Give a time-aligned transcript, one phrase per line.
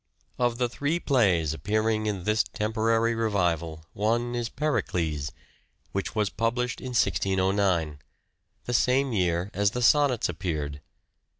[0.39, 5.31] Of the three plays appearing in this temporary revival one is" Pericles,"
[5.91, 7.99] which was published in 1609;
[8.65, 10.81] the same year as the Sonnets appeared.